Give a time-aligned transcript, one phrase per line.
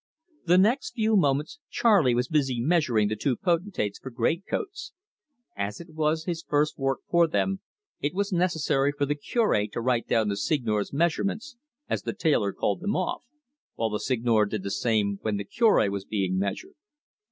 [0.47, 4.93] The next few moments Charley was busy measuring the two potentates for greatcoats.
[5.55, 7.59] As it was his first work for them,
[7.99, 11.55] it was necessary for the Cure to write down the Seigneur's measurements,
[11.87, 13.21] as the tailor called them off,
[13.75, 16.73] while the Seigneur did the same when the Cure was being measured.